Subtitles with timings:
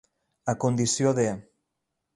[0.53, 1.29] A condició de.